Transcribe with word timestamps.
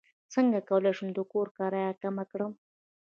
څنګه 0.33 0.59
کولی 0.69 0.91
شم 0.97 1.07
د 1.15 1.19
کور 1.31 1.47
کرایه 1.57 1.93
کمه 2.01 2.23
کړم 2.31 2.53